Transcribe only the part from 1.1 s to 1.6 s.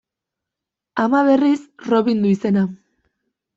berriz,